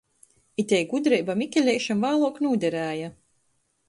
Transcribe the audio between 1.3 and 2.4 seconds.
Mikeleišam vāluok